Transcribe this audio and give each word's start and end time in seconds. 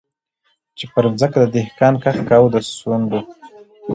چي 0.77 0.85
پر 0.91 1.05
مځکه 1.11 1.41
دهقان 1.55 1.95
کښت 2.03 2.21
کاوه 2.29 2.49
د 2.53 2.55
سونډو 2.77 3.21